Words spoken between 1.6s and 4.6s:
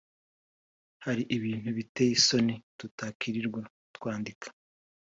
biteye isoni tutakwirirwa twandika